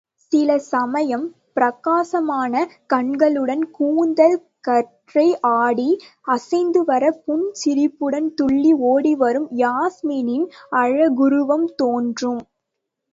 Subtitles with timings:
[0.31, 1.25] சில சமயம்
[1.53, 2.53] பிரகாசமான
[2.93, 4.35] கண்களுடன் கூந்தல்
[4.61, 5.27] கற்றை
[5.51, 5.87] ஆடி
[6.27, 10.47] அசைந்துவரப் புன்சிரிப்புடன் துள்ளி ஓடிவரும் யாஸ்மியின்
[10.81, 12.43] அழகுருவம் தோன்றும்.